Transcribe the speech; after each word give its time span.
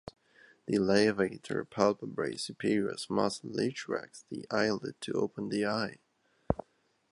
The 0.65 0.77
levator 0.79 1.63
palpebrae 1.63 2.33
superioris 2.33 3.07
muscle 3.07 3.51
retracts 3.51 4.25
the 4.31 4.47
eyelid 4.49 4.99
to 5.01 5.11
"open" 5.13 5.49
the 5.49 5.67
eye. 5.67 5.99